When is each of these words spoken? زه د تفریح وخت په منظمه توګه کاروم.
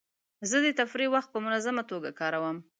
زه 0.49 0.57
د 0.65 0.67
تفریح 0.79 1.09
وخت 1.15 1.29
په 1.31 1.39
منظمه 1.45 1.83
توګه 1.91 2.09
کاروم. 2.19 2.57